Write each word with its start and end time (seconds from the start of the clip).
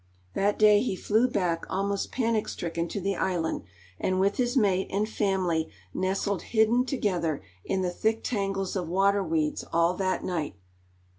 That 0.33 0.57
day 0.57 0.81
he 0.81 0.95
flew 0.95 1.27
back 1.27 1.63
almost 1.69 2.11
panic 2.11 2.47
stricken 2.47 2.87
to 2.87 2.99
the 2.99 3.15
island, 3.15 3.65
and 3.99 4.19
with 4.19 4.37
his 4.37 4.57
mate 4.57 4.87
and 4.89 5.07
family 5.07 5.69
nestled 5.93 6.41
hidden 6.41 6.85
together 6.87 7.43
in 7.63 7.83
the 7.83 7.91
thick 7.91 8.21
tangles 8.23 8.75
of 8.75 8.87
water 8.89 9.23
weeds 9.23 9.63
all 9.71 9.93
that 9.97 10.23
night. 10.23 10.55